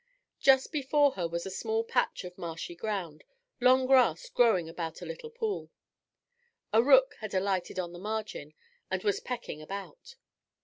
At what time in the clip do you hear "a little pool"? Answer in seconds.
5.03-5.69